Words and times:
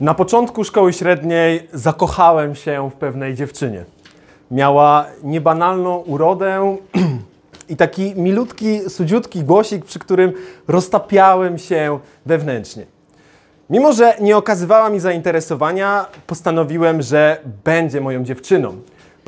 Na 0.00 0.14
początku 0.14 0.64
szkoły 0.64 0.92
średniej 0.92 1.68
zakochałem 1.72 2.54
się 2.54 2.90
w 2.90 2.94
pewnej 2.94 3.34
dziewczynie. 3.34 3.84
Miała 4.50 5.06
niebanalną 5.22 5.96
urodę 5.96 6.76
i 7.68 7.76
taki 7.76 8.14
milutki, 8.16 8.80
sudziutki 8.90 9.42
głosik, 9.42 9.84
przy 9.84 9.98
którym 9.98 10.32
roztapiałem 10.68 11.58
się 11.58 11.98
wewnętrznie. 12.26 12.86
Mimo, 13.70 13.92
że 13.92 14.14
nie 14.20 14.36
okazywała 14.36 14.90
mi 14.90 15.00
zainteresowania, 15.00 16.06
postanowiłem, 16.26 17.02
że 17.02 17.38
będzie 17.64 18.00
moją 18.00 18.24
dziewczyną. 18.24 18.76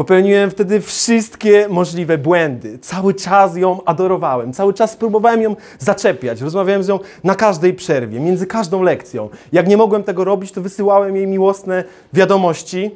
Popełniłem 0.01 0.51
wtedy 0.51 0.81
wszystkie 0.81 1.69
możliwe 1.69 2.19
błędy. 2.19 2.79
Cały 2.79 3.15
czas 3.15 3.57
ją 3.57 3.85
adorowałem, 3.85 4.53
cały 4.53 4.75
czas 4.75 4.97
próbowałem 4.97 5.43
ją 5.43 5.57
zaczepiać. 5.79 6.41
Rozmawiałem 6.41 6.83
z 6.83 6.89
nią 6.89 6.99
na 7.25 7.35
każdej 7.35 7.75
przerwie, 7.75 8.21
między 8.21 8.47
każdą 8.47 8.83
lekcją. 8.83 9.29
Jak 9.53 9.69
nie 9.69 9.77
mogłem 9.77 10.03
tego 10.03 10.25
robić, 10.25 10.53
to 10.53 10.61
wysyłałem 10.61 11.17
jej 11.17 11.27
miłosne 11.27 11.85
wiadomości. 12.13 12.91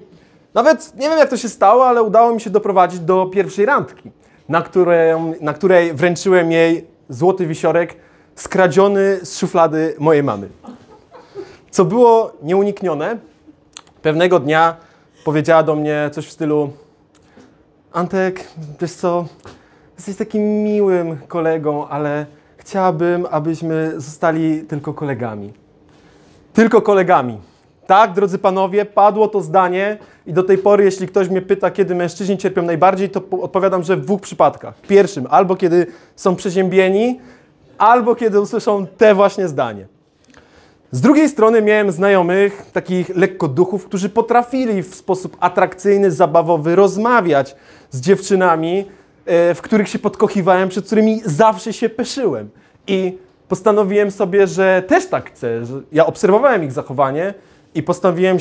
Nawet 0.54 0.92
nie 0.96 1.08
wiem, 1.08 1.18
jak 1.18 1.30
to 1.30 1.36
się 1.36 1.48
stało, 1.48 1.86
ale 1.86 2.02
udało 2.02 2.34
mi 2.34 2.40
się 2.40 2.50
doprowadzić 2.50 3.00
do 3.00 3.26
pierwszej 3.26 3.66
randki, 3.66 4.10
na, 4.48 4.62
której, 4.62 5.14
na 5.40 5.52
której 5.52 5.94
wręczyłem 5.94 6.52
jej 6.52 6.86
złoty 7.08 7.46
wisiorek 7.46 7.96
skradziony 8.34 9.18
z 9.22 9.38
szuflady 9.38 9.94
mojej 9.98 10.22
mamy. 10.22 10.48
Co 11.70 11.84
było 11.84 12.32
nieuniknione, 12.42 13.18
pewnego 14.02 14.40
dnia 14.40 14.76
powiedziała 15.24 15.62
do 15.62 15.76
mnie 15.76 16.10
coś 16.12 16.26
w 16.26 16.32
stylu 16.32 16.70
Antek, 17.94 18.48
wiesz 18.80 18.92
co, 18.92 19.24
jesteś 19.96 20.16
takim 20.16 20.62
miłym 20.62 21.16
kolegą, 21.28 21.88
ale 21.88 22.26
chciałabym, 22.56 23.26
abyśmy 23.30 23.92
zostali 23.96 24.62
tylko 24.62 24.94
kolegami. 24.94 25.52
Tylko 26.52 26.82
kolegami. 26.82 27.38
Tak, 27.86 28.12
drodzy 28.12 28.38
panowie, 28.38 28.84
padło 28.84 29.28
to 29.28 29.40
zdanie 29.40 29.98
i 30.26 30.32
do 30.32 30.42
tej 30.42 30.58
pory, 30.58 30.84
jeśli 30.84 31.08
ktoś 31.08 31.28
mnie 31.28 31.42
pyta, 31.42 31.70
kiedy 31.70 31.94
mężczyźni 31.94 32.38
cierpią 32.38 32.62
najbardziej, 32.62 33.10
to 33.10 33.22
odpowiadam, 33.40 33.82
że 33.82 33.96
w 33.96 34.00
dwóch 34.00 34.20
przypadkach. 34.20 34.80
Pierwszym, 34.80 35.26
albo 35.30 35.56
kiedy 35.56 35.86
są 36.16 36.36
przeziębieni, 36.36 37.20
albo 37.78 38.14
kiedy 38.14 38.40
usłyszą 38.40 38.86
te 38.86 39.14
właśnie 39.14 39.48
zdanie. 39.48 39.86
Z 40.94 41.00
drugiej 41.00 41.28
strony 41.28 41.62
miałem 41.62 41.92
znajomych, 41.92 42.66
takich 42.72 43.08
lekkoduchów, 43.16 43.86
którzy 43.86 44.08
potrafili 44.08 44.82
w 44.82 44.94
sposób 44.94 45.36
atrakcyjny, 45.40 46.10
zabawowy 46.10 46.76
rozmawiać 46.76 47.56
z 47.90 48.00
dziewczynami, 48.00 48.84
e, 49.26 49.54
w 49.54 49.62
których 49.62 49.88
się 49.88 49.98
podkochiwałem, 49.98 50.68
przed 50.68 50.86
którymi 50.86 51.20
zawsze 51.24 51.72
się 51.72 51.88
peszyłem. 51.88 52.50
I 52.86 53.18
postanowiłem 53.48 54.10
sobie, 54.10 54.46
że 54.46 54.82
też 54.86 55.06
tak 55.06 55.30
chcę. 55.30 55.62
Ja 55.92 56.06
obserwowałem 56.06 56.64
ich 56.64 56.72
zachowanie 56.72 57.34
i 57.74 57.82
postanowiłem, 57.82 58.38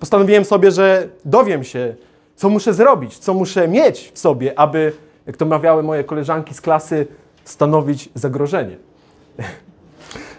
postanowiłem 0.00 0.44
sobie, 0.44 0.70
że 0.70 1.08
dowiem 1.24 1.64
się, 1.64 1.94
co 2.36 2.48
muszę 2.48 2.74
zrobić, 2.74 3.18
co 3.18 3.34
muszę 3.34 3.68
mieć 3.68 4.10
w 4.14 4.18
sobie, 4.18 4.58
aby, 4.58 4.92
jak 5.26 5.36
to 5.36 5.46
mawiały 5.46 5.82
moje 5.82 6.04
koleżanki 6.04 6.54
z 6.54 6.60
klasy, 6.60 7.06
stanowić 7.44 8.08
zagrożenie. 8.14 8.76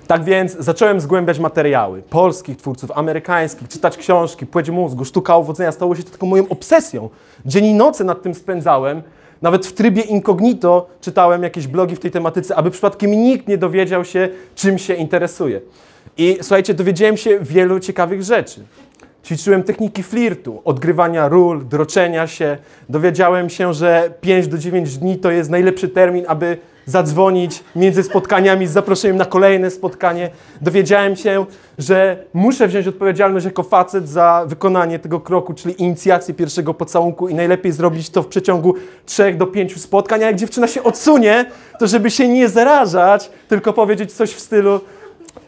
Tak 0.09 0.23
więc 0.23 0.57
zacząłem 0.59 1.01
zgłębiać 1.01 1.39
materiały 1.39 2.01
polskich 2.01 2.57
twórców, 2.57 2.91
amerykańskich, 2.95 3.67
czytać 3.67 3.97
książki, 3.97 4.45
płeć 4.45 4.69
mózgu, 4.69 5.05
sztuka 5.05 5.37
uwodzenia. 5.37 5.71
Stało 5.71 5.95
się 5.95 6.03
taką 6.03 6.27
moją 6.27 6.47
obsesją. 6.49 7.09
Dzień 7.45 7.65
i 7.65 7.73
nocy 7.73 8.03
nad 8.03 8.21
tym 8.21 8.33
spędzałem. 8.33 9.01
Nawet 9.41 9.65
w 9.65 9.73
trybie 9.73 10.01
incognito 10.01 10.87
czytałem 11.01 11.43
jakieś 11.43 11.67
blogi 11.67 11.95
w 11.95 11.99
tej 11.99 12.11
tematyce, 12.11 12.55
aby 12.55 12.71
przypadkiem 12.71 13.11
nikt 13.11 13.47
nie 13.47 13.57
dowiedział 13.57 14.05
się, 14.05 14.29
czym 14.55 14.77
się 14.77 14.93
interesuje. 14.93 15.61
I 16.17 16.37
słuchajcie, 16.41 16.73
dowiedziałem 16.73 17.17
się 17.17 17.39
wielu 17.41 17.79
ciekawych 17.79 18.23
rzeczy. 18.23 18.61
Ćwiczyłem 19.25 19.63
techniki 19.63 20.03
flirtu, 20.03 20.61
odgrywania 20.65 21.27
ról, 21.27 21.67
droczenia 21.67 22.27
się. 22.27 22.57
Dowiedziałem 22.89 23.49
się, 23.49 23.73
że 23.73 24.13
5 24.21 24.47
do 24.47 24.57
9 24.57 24.97
dni 24.97 25.17
to 25.17 25.31
jest 25.31 25.49
najlepszy 25.49 25.89
termin, 25.89 26.25
aby 26.27 26.57
zadzwonić 26.85 27.63
między 27.75 28.03
spotkaniami 28.03 28.67
z 28.67 28.71
zaproszeniem 28.71 29.17
na 29.17 29.25
kolejne 29.25 29.71
spotkanie. 29.71 30.29
Dowiedziałem 30.61 31.15
się, 31.15 31.45
że 31.77 32.23
muszę 32.33 32.67
wziąć 32.67 32.87
odpowiedzialność 32.87 33.45
jako 33.45 33.63
facet 33.63 34.09
za 34.09 34.45
wykonanie 34.47 34.99
tego 34.99 35.19
kroku, 35.19 35.53
czyli 35.53 35.81
inicjację 35.81 36.33
pierwszego 36.33 36.73
pocałunku 36.73 37.27
i 37.27 37.35
najlepiej 37.35 37.71
zrobić 37.71 38.09
to 38.09 38.23
w 38.23 38.27
przeciągu 38.27 38.75
3 39.05 39.33
do 39.33 39.47
5 39.47 39.81
spotkań, 39.81 40.23
a 40.23 40.25
jak 40.25 40.35
dziewczyna 40.35 40.67
się 40.67 40.83
odsunie, 40.83 41.45
to 41.79 41.87
żeby 41.87 42.11
się 42.11 42.27
nie 42.27 42.49
zarażać, 42.49 43.31
tylko 43.47 43.73
powiedzieć 43.73 44.13
coś 44.13 44.33
w 44.33 44.39
stylu 44.39 44.79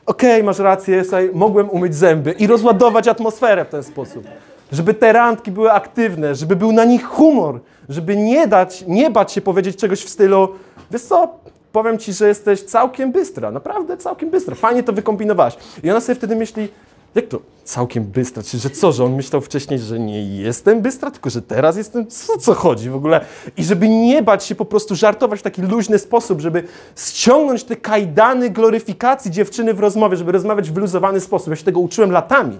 okej, 0.05 0.31
okay, 0.31 0.43
masz 0.43 0.59
rację, 0.59 1.03
słuchaj, 1.03 1.29
mogłem 1.33 1.69
umyć 1.69 1.95
zęby 1.95 2.31
i 2.31 2.47
rozładować 2.47 3.07
atmosferę 3.07 3.65
w 3.65 3.69
ten 3.69 3.83
sposób. 3.83 4.23
Żeby 4.71 4.93
te 4.93 5.13
randki 5.13 5.51
były 5.51 5.71
aktywne, 5.71 6.35
żeby 6.35 6.55
był 6.55 6.71
na 6.71 6.85
nich 6.85 7.05
humor, 7.05 7.59
żeby 7.89 8.15
nie 8.15 8.47
dać, 8.47 8.83
nie 8.87 9.09
bać 9.09 9.31
się 9.31 9.41
powiedzieć 9.41 9.75
czegoś 9.75 10.03
w 10.03 10.09
stylu 10.09 10.49
wiesz 10.91 11.01
co, 11.01 11.39
powiem 11.71 11.97
Ci, 11.97 12.13
że 12.13 12.27
jesteś 12.27 12.63
całkiem 12.63 13.11
bystra, 13.11 13.51
naprawdę 13.51 13.97
całkiem 13.97 14.29
bystra, 14.29 14.55
fajnie 14.55 14.83
to 14.83 14.93
wykombinowałaś. 14.93 15.57
I 15.83 15.91
ona 15.91 16.01
sobie 16.01 16.15
wtedy 16.15 16.35
myśli, 16.35 16.69
jak 17.15 17.27
to 17.27 17.39
całkiem 17.63 18.03
bystra? 18.03 18.43
Czy 18.43 18.57
że 18.57 18.69
co, 18.69 18.91
że 18.91 19.05
on 19.05 19.15
myślał 19.15 19.41
wcześniej, 19.41 19.79
że 19.79 19.99
nie 19.99 20.25
jestem 20.25 20.81
bystra, 20.81 21.11
tylko 21.11 21.29
że 21.29 21.41
teraz 21.41 21.77
jestem? 21.77 22.07
Co, 22.07 22.37
co 22.37 22.53
chodzi 22.53 22.89
w 22.89 22.95
ogóle? 22.95 23.25
I 23.57 23.63
żeby 23.63 23.89
nie 23.89 24.23
bać 24.23 24.45
się 24.45 24.55
po 24.55 24.65
prostu 24.65 24.95
żartować 24.95 25.39
w 25.39 25.43
taki 25.43 25.61
luźny 25.61 25.99
sposób, 25.99 26.41
żeby 26.41 26.63
ściągnąć 26.97 27.63
te 27.63 27.75
kajdany 27.75 28.49
gloryfikacji 28.49 29.31
dziewczyny 29.31 29.73
w 29.73 29.79
rozmowie, 29.79 30.17
żeby 30.17 30.31
rozmawiać 30.31 30.69
w 30.69 30.73
wyluzowany 30.73 31.19
sposób. 31.19 31.49
Ja 31.49 31.55
się 31.55 31.63
tego 31.63 31.79
uczyłem 31.79 32.11
latami. 32.11 32.59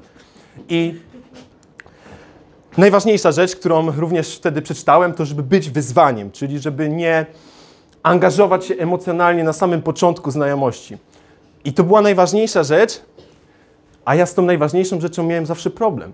I 0.69 0.95
najważniejsza 2.77 3.31
rzecz, 3.31 3.55
którą 3.55 3.91
również 3.91 4.35
wtedy 4.35 4.61
przeczytałem, 4.61 5.13
to 5.13 5.25
żeby 5.25 5.43
być 5.43 5.69
wyzwaniem, 5.69 6.31
czyli 6.31 6.59
żeby 6.59 6.89
nie 6.89 7.25
angażować 8.03 8.65
się 8.65 8.75
emocjonalnie 8.75 9.43
na 9.43 9.53
samym 9.53 9.81
początku 9.81 10.31
znajomości. 10.31 10.97
I 11.65 11.73
to 11.73 11.83
była 11.83 12.01
najważniejsza 12.01 12.63
rzecz, 12.63 13.01
a 14.05 14.15
ja 14.15 14.25
z 14.25 14.33
tą 14.33 14.41
najważniejszą 14.41 15.01
rzeczą 15.01 15.23
miałem 15.23 15.45
zawsze 15.45 15.69
problem. 15.69 16.13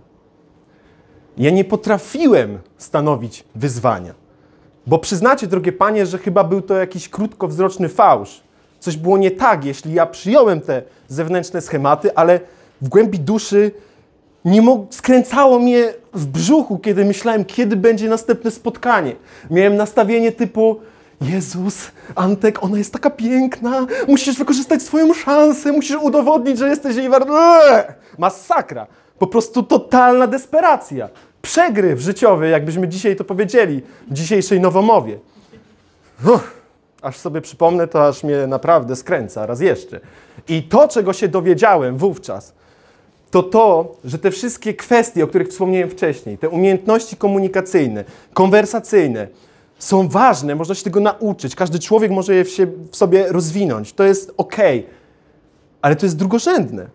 Ja 1.38 1.52
nie 1.52 1.64
potrafiłem 1.66 2.60
stanowić 2.78 3.44
wyzwania. 3.56 4.14
Bo 4.88 5.00
przyznacie, 5.00 5.48
drogie 5.48 5.72
panie, 5.72 6.06
że 6.06 6.18
chyba 6.18 6.44
był 6.44 6.62
to 6.62 6.74
jakiś 6.74 7.10
krótkowzroczny 7.10 7.90
fałsz. 7.90 8.42
Coś 8.80 8.98
było 8.98 9.18
nie 9.18 9.32
tak, 9.32 9.66
jeśli 9.66 9.94
ja 9.94 10.06
przyjąłem 10.06 10.62
te 10.62 10.82
zewnętrzne 11.08 11.62
schematy, 11.62 12.16
ale 12.16 12.40
w 12.82 12.90
głębi 12.90 13.20
duszy 13.20 13.72
nie 14.46 14.62
mog- 14.62 14.86
skręcało 14.90 15.60
mnie 15.60 15.94
w 16.14 16.26
brzuchu, 16.26 16.80
kiedy 16.80 17.06
myślałem, 17.06 17.46
kiedy 17.46 17.76
będzie 17.76 18.10
następne 18.10 18.52
spotkanie. 18.52 19.16
Miałem 19.52 19.76
nastawienie 19.76 20.32
typu, 20.32 20.80
Jezus, 21.22 21.92
Antek, 22.16 22.64
ona 22.64 22.78
jest 22.78 22.94
taka 22.94 23.10
piękna, 23.10 23.88
musisz 24.08 24.38
wykorzystać 24.38 24.82
swoją 24.82 25.14
szansę, 25.14 25.72
musisz 25.72 25.98
udowodnić, 26.02 26.58
że 26.58 26.70
jesteś 26.70 26.96
jej 26.96 27.10
wart. 27.10 27.28
Masakra. 28.18 28.88
Po 29.20 29.28
prostu 29.28 29.64
totalna 29.64 30.28
desperacja. 30.28 31.10
Przegryw 31.42 32.00
życiowy, 32.00 32.50
jakbyśmy 32.50 32.88
dzisiaj 32.88 33.16
to 33.16 33.24
powiedzieli 33.24 33.82
w 34.08 34.14
dzisiejszej 34.14 34.60
nowomowie. 34.60 35.20
Uff, 36.34 36.62
aż 37.02 37.18
sobie 37.18 37.42
przypomnę, 37.42 37.88
to 37.88 38.08
aż 38.08 38.24
mnie 38.24 38.48
naprawdę 38.48 38.96
skręca, 38.96 39.46
raz 39.46 39.60
jeszcze. 39.60 40.00
I 40.48 40.64
to, 40.64 40.88
czego 40.88 41.14
się 41.14 41.28
dowiedziałem 41.28 41.98
wówczas, 41.98 42.54
to 43.32 43.44
to, 43.44 43.96
że 44.06 44.20
te 44.20 44.32
wszystkie 44.32 44.74
kwestie, 44.74 45.24
o 45.24 45.28
których 45.28 45.48
wspomniałem 45.48 45.90
wcześniej, 45.90 46.38
te 46.38 46.50
umiejętności 46.50 47.18
komunikacyjne, 47.18 48.04
konwersacyjne, 48.34 49.28
są 49.80 50.10
ważne, 50.10 50.56
można 50.56 50.76
się 50.76 50.84
tego 50.84 51.00
nauczyć. 51.00 51.56
Każdy 51.56 51.80
człowiek 51.80 52.12
może 52.12 52.36
je 52.36 52.46
w, 52.46 52.50
się, 52.50 52.68
w 52.92 52.96
sobie 52.96 53.28
rozwinąć. 53.28 53.94
To 53.94 54.04
jest 54.04 54.34
ok, 54.38 54.56
ale 55.82 55.96
to 55.96 56.06
jest 56.06 56.18
drugorzędne. 56.18 56.88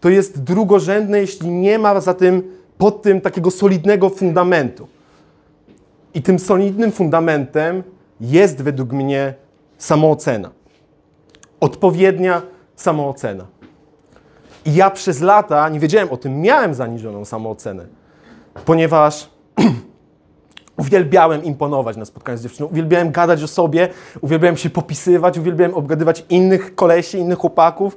To 0.00 0.08
jest 0.08 0.42
drugorzędne, 0.42 1.20
jeśli 1.20 1.48
nie 1.48 1.78
ma 1.78 2.00
za 2.00 2.14
tym, 2.14 2.42
pod 2.78 3.02
tym 3.02 3.20
takiego 3.20 3.50
solidnego 3.50 4.10
fundamentu. 4.10 4.88
I 6.14 6.22
tym 6.22 6.38
solidnym 6.38 6.92
fundamentem 6.92 7.82
jest 8.20 8.62
według 8.62 8.92
mnie 8.92 9.34
samoocena. 9.78 10.50
Odpowiednia 11.60 12.42
samoocena. 12.76 13.46
I 14.64 14.74
ja 14.74 14.90
przez 14.90 15.20
lata 15.20 15.68
nie 15.68 15.80
wiedziałem 15.80 16.08
o 16.10 16.16
tym, 16.16 16.40
miałem 16.40 16.74
zaniżoną 16.74 17.24
samoocenę, 17.24 17.86
ponieważ 18.64 19.30
Uwielbiałem 20.76 21.44
imponować 21.44 21.96
na 21.96 22.04
spotkaniu 22.04 22.38
z 22.38 22.42
dziewczyną, 22.42 22.68
uwielbiałem 22.68 23.12
gadać 23.12 23.42
o 23.42 23.48
sobie, 23.48 23.88
uwielbiałem 24.20 24.56
się 24.56 24.70
popisywać, 24.70 25.38
uwielbiałem 25.38 25.74
obgadywać 25.74 26.24
innych 26.28 26.74
kolesi, 26.74 27.18
innych 27.18 27.38
chłopaków. 27.38 27.96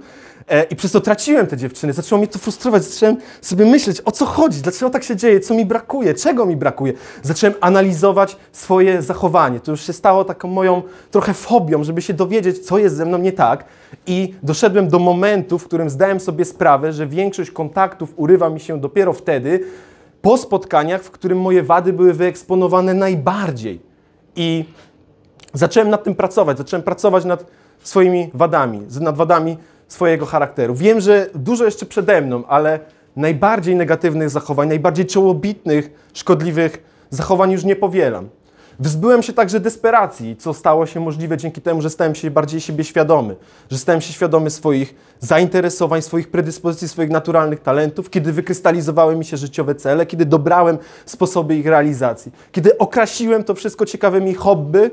E, 0.50 0.64
I 0.64 0.76
przez 0.76 0.92
to 0.92 1.02
traciłem 1.02 1.48
te 1.48 1.58
dziewczyny. 1.58 1.94
Zaczęło 1.94 2.20
mnie 2.20 2.28
to 2.28 2.40
frustrować. 2.40 2.84
Zacząłem 2.84 3.18
sobie 3.42 3.66
myśleć, 3.66 4.02
o 4.06 4.12
co 4.12 4.26
chodzi, 4.26 4.62
dlaczego 4.62 4.90
tak 4.90 5.04
się 5.04 5.16
dzieje, 5.16 5.40
co 5.40 5.54
mi 5.54 5.66
brakuje, 5.66 6.14
czego 6.14 6.46
mi 6.46 6.58
brakuje. 6.58 6.94
Zacząłem 7.24 7.56
analizować 7.62 8.38
swoje 8.52 9.02
zachowanie. 9.02 9.60
To 9.60 9.72
już 9.72 9.86
się 9.86 9.94
stało 9.94 10.26
taką 10.26 10.48
moją 10.48 10.82
trochę 11.12 11.34
fobią, 11.34 11.84
żeby 11.84 12.02
się 12.02 12.14
dowiedzieć, 12.14 12.60
co 12.60 12.78
jest 12.78 12.96
ze 12.96 13.06
mną 13.06 13.18
nie 13.18 13.32
tak. 13.32 13.66
I 14.08 14.34
doszedłem 14.44 14.88
do 14.88 15.00
momentu, 15.00 15.60
w 15.60 15.66
którym 15.66 15.90
zdałem 15.90 16.20
sobie 16.20 16.46
sprawę, 16.46 16.94
że 16.94 17.08
większość 17.08 17.52
kontaktów 17.52 18.14
urywa 18.16 18.50
mi 18.50 18.60
się 18.60 18.80
dopiero 18.80 19.14
wtedy, 19.14 19.60
po 20.22 20.38
spotkaniach, 20.38 21.04
w 21.04 21.12
którym 21.12 21.42
moje 21.42 21.64
wady 21.64 21.94
były 21.94 22.14
wyeksponowane 22.14 22.94
najbardziej. 22.94 23.80
I 24.36 24.66
zacząłem 25.54 25.90
nad 25.90 26.04
tym 26.04 26.16
pracować. 26.16 26.58
Zacząłem 26.58 26.84
pracować 26.84 27.26
nad 27.26 27.46
swoimi 27.84 28.30
wadami, 28.34 28.82
nad 29.00 29.18
wadami 29.18 29.58
swojego 29.88 30.26
charakteru. 30.26 30.76
Wiem, 30.76 31.00
że 31.00 31.30
dużo 31.36 31.66
jeszcze 31.66 31.86
przede 31.86 32.22
mną, 32.22 32.44
ale 32.48 32.80
najbardziej 33.16 33.76
negatywnych 33.76 34.30
zachowań, 34.30 34.68
najbardziej 34.68 35.06
czołobitnych, 35.06 36.10
szkodliwych 36.14 36.84
zachowań 37.10 37.52
już 37.52 37.64
nie 37.64 37.76
powielam. 37.76 38.30
Wyzbyłem 38.80 39.24
się 39.24 39.34
także 39.34 39.60
desperacji, 39.60 40.36
co 40.36 40.54
stało 40.54 40.86
się 40.86 41.00
możliwe 41.00 41.38
dzięki 41.38 41.62
temu, 41.62 41.82
że 41.82 41.90
stałem 41.90 42.16
się 42.16 42.32
bardziej 42.32 42.62
siebie 42.62 42.84
świadomy, 42.84 43.36
że 43.72 43.78
stałem 43.78 44.02
się 44.02 44.14
świadomy 44.14 44.50
swoich 44.50 44.96
zainteresowań, 45.20 46.02
swoich 46.02 46.32
predyspozycji, 46.32 46.88
swoich 46.88 47.10
naturalnych 47.10 47.60
talentów, 47.60 48.10
kiedy 48.10 48.34
wykrystalizowały 48.34 49.16
mi 49.16 49.26
się 49.26 49.38
życiowe 49.38 49.76
cele, 49.76 50.06
kiedy 50.06 50.26
dobrałem 50.26 50.78
sposoby 51.06 51.56
ich 51.56 51.66
realizacji, 51.66 52.32
kiedy 52.52 52.78
okrasiłem 52.78 53.44
to 53.44 53.56
wszystko 53.56 53.86
ciekawymi 53.86 54.34
hobby, 54.34 54.92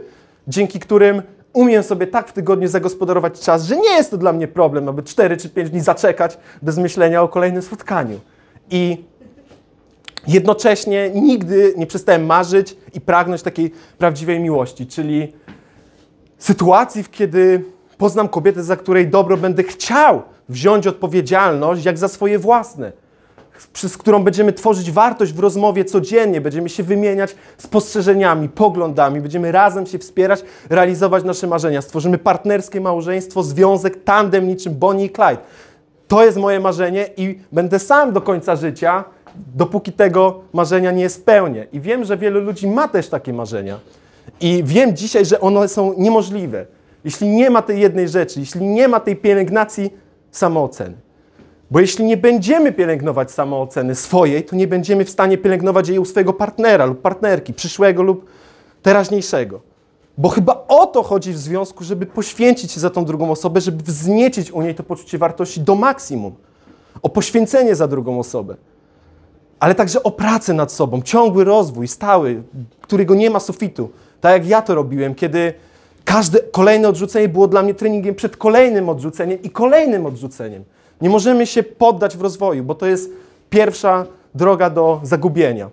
dzięki 0.48 0.80
którym 0.80 1.22
umiem 1.52 1.82
sobie 1.82 2.06
tak 2.06 2.28
w 2.28 2.32
tygodniu 2.32 2.68
zagospodarować 2.68 3.40
czas, 3.40 3.64
że 3.64 3.76
nie 3.76 3.90
jest 3.90 4.10
to 4.10 4.16
dla 4.16 4.32
mnie 4.32 4.48
problem, 4.48 4.88
aby 4.88 5.02
4 5.02 5.36
czy 5.36 5.48
5 5.48 5.70
dni 5.70 5.80
zaczekać 5.80 6.38
bez 6.62 6.78
myślenia 6.78 7.22
o 7.22 7.28
kolejnym 7.28 7.62
spotkaniu. 7.62 8.20
I 8.70 9.04
jednocześnie 10.26 11.10
nigdy 11.10 11.74
nie 11.76 11.86
przestałem 11.86 12.26
marzyć 12.26 12.76
i 12.94 13.00
pragnąć 13.00 13.42
takiej 13.42 13.70
prawdziwej 13.98 14.40
miłości, 14.40 14.86
czyli 14.86 15.32
sytuacji, 16.38 17.02
w 17.02 17.10
kiedy 17.10 17.64
poznam 17.98 18.28
kobietę, 18.28 18.62
za 18.62 18.76
której 18.76 19.08
dobro 19.08 19.36
będę 19.36 19.62
chciał 19.62 20.22
wziąć 20.48 20.86
odpowiedzialność 20.86 21.84
jak 21.84 21.98
za 21.98 22.08
swoje 22.08 22.38
własne, 22.38 22.92
przez 23.72 23.96
którą 23.96 24.24
będziemy 24.24 24.52
tworzyć 24.52 24.90
wartość 24.90 25.32
w 25.32 25.38
rozmowie 25.38 25.84
codziennie, 25.84 26.40
będziemy 26.40 26.68
się 26.68 26.82
wymieniać 26.82 27.36
spostrzeżeniami, 27.58 28.48
poglądami, 28.48 29.20
będziemy 29.20 29.52
razem 29.52 29.86
się 29.86 29.98
wspierać, 29.98 30.44
realizować 30.70 31.24
nasze 31.24 31.46
marzenia. 31.46 31.82
Stworzymy 31.82 32.18
partnerskie 32.18 32.80
małżeństwo, 32.80 33.42
związek, 33.42 34.04
tandem 34.04 34.48
niczym 34.48 34.74
Bonnie 34.74 35.04
i 35.04 35.10
Clyde. 35.10 35.38
To 36.08 36.24
jest 36.24 36.38
moje 36.38 36.60
marzenie 36.60 37.06
i 37.16 37.38
będę 37.52 37.78
sam 37.78 38.12
do 38.12 38.20
końca 38.20 38.56
życia, 38.56 39.04
dopóki 39.54 39.92
tego 39.92 40.40
marzenia 40.52 40.92
nie 40.92 41.08
spełnię. 41.08 41.66
I 41.72 41.80
wiem, 41.80 42.04
że 42.04 42.16
wielu 42.16 42.40
ludzi 42.40 42.68
ma 42.68 42.88
też 42.88 43.08
takie 43.08 43.32
marzenia. 43.32 43.78
I 44.40 44.62
wiem 44.64 44.96
dzisiaj, 44.96 45.24
że 45.24 45.40
one 45.40 45.68
są 45.68 45.94
niemożliwe. 45.98 46.66
Jeśli 47.04 47.28
nie 47.28 47.50
ma 47.50 47.62
tej 47.62 47.80
jednej 47.80 48.08
rzeczy, 48.08 48.40
jeśli 48.40 48.66
nie 48.66 48.88
ma 48.88 49.00
tej 49.00 49.16
pielęgnacji 49.16 49.90
samooceny. 50.30 50.94
Bo 51.70 51.80
jeśli 51.80 52.04
nie 52.04 52.16
będziemy 52.16 52.72
pielęgnować 52.72 53.30
samooceny 53.30 53.94
swojej, 53.94 54.44
to 54.44 54.56
nie 54.56 54.66
będziemy 54.66 55.04
w 55.04 55.10
stanie 55.10 55.38
pielęgnować 55.38 55.88
jej 55.88 55.98
u 55.98 56.04
swojego 56.04 56.32
partnera 56.32 56.86
lub 56.86 57.00
partnerki, 57.00 57.54
przyszłego 57.54 58.02
lub 58.02 58.26
teraźniejszego. 58.82 59.60
Bo 60.18 60.28
chyba 60.28 60.64
o 60.68 60.86
to 60.86 61.02
chodzi 61.02 61.32
w 61.32 61.38
związku, 61.38 61.84
żeby 61.84 62.06
poświęcić 62.06 62.72
się 62.72 62.80
za 62.80 62.90
tą 62.90 63.04
drugą 63.04 63.30
osobę, 63.30 63.60
żeby 63.60 63.82
wzniecić 63.82 64.50
u 64.50 64.62
niej 64.62 64.74
to 64.74 64.82
poczucie 64.82 65.18
wartości 65.18 65.60
do 65.60 65.74
maksimum. 65.74 66.34
O 67.02 67.08
poświęcenie 67.08 67.74
za 67.74 67.88
drugą 67.88 68.18
osobę. 68.18 68.56
Ale 69.64 69.74
także 69.74 70.02
o 70.02 70.10
pracę 70.10 70.54
nad 70.54 70.72
sobą, 70.72 71.02
ciągły 71.02 71.44
rozwój, 71.44 71.88
stały, 71.88 72.42
którego 72.80 73.14
nie 73.14 73.30
ma 73.30 73.40
sufitu. 73.40 73.90
Tak 74.20 74.32
jak 74.32 74.46
ja 74.46 74.62
to 74.62 74.74
robiłem, 74.74 75.14
kiedy 75.14 75.52
każde 76.04 76.40
kolejne 76.40 76.88
odrzucenie 76.88 77.28
było 77.28 77.48
dla 77.48 77.62
mnie 77.62 77.74
treningiem 77.74 78.14
przed 78.14 78.36
kolejnym 78.36 78.88
odrzuceniem 78.88 79.42
i 79.42 79.50
kolejnym 79.50 80.06
odrzuceniem. 80.06 80.64
Nie 81.00 81.10
możemy 81.10 81.46
się 81.46 81.62
poddać 81.62 82.16
w 82.16 82.22
rozwoju, 82.22 82.64
bo 82.64 82.74
to 82.74 82.86
jest 82.86 83.10
pierwsza 83.50 84.06
droga 84.34 84.70
do 84.70 85.00
zagubienia. 85.02 85.70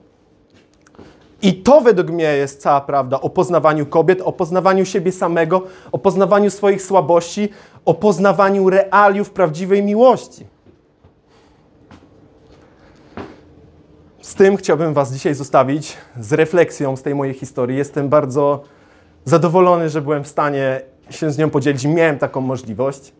I 1.42 1.54
to 1.54 1.82
według 1.82 2.10
mnie 2.10 2.38
jest 2.38 2.62
cała 2.62 2.82
prawda 2.82 3.22
o 3.22 3.30
poznawaniu 3.30 3.86
kobiet, 3.86 4.22
o 4.22 4.32
poznawaniu 4.32 4.86
siebie 4.86 5.12
samego, 5.12 5.62
o 5.92 5.98
poznawaniu 5.98 6.50
swoich 6.50 6.82
słabości, 6.82 7.50
o 7.86 7.94
poznawaniu 7.94 8.70
realiów 8.70 9.30
prawdziwej 9.30 9.84
miłości. 9.84 10.46
Z 14.32 14.36
tym 14.36 14.58
chciałbym 14.58 14.94
Was 14.94 15.14
dzisiaj 15.14 15.36
zostawić, 15.36 15.98
z 16.20 16.34
refleksją 16.34 16.96
z 16.98 17.02
tej 17.02 17.16
mojej 17.16 17.34
historii. 17.34 17.78
Jestem 17.78 18.10
bardzo 18.10 18.64
zadowolony, 19.26 19.90
że 19.90 20.02
byłem 20.02 20.24
w 20.24 20.28
stanie 20.28 20.82
się 21.10 21.32
z 21.32 21.38
nią 21.38 21.50
podzielić. 21.50 21.86
Miałem 21.86 22.18
taką 22.18 22.42
możliwość. 22.42 23.14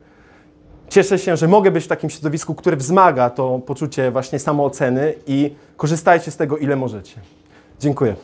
Cieszę 0.90 1.20
się, 1.20 1.38
że 1.38 1.48
mogę 1.48 1.72
być 1.72 1.86
w 1.86 1.88
takim 1.88 2.10
środowisku, 2.10 2.56
które 2.56 2.78
wzmaga 2.78 3.30
to 3.30 3.60
poczucie 3.60 4.12
właśnie 4.12 4.40
samooceny 4.40 5.14
i 5.28 5.56
korzystajcie 5.78 6.32
z 6.32 6.38
tego, 6.38 6.58
ile 6.58 6.76
możecie. 6.76 7.16
Dziękuję. 7.80 8.16